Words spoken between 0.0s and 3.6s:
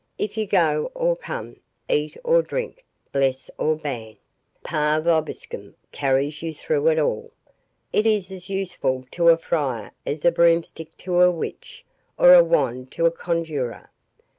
If you go or come, eat or drink, bless